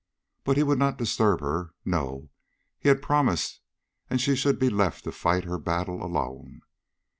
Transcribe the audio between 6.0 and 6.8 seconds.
alone.